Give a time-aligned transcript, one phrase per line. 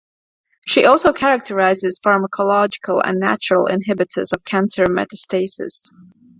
[0.65, 5.89] She also characterizes pharmacological and natural inhibitors of cancer metastasis.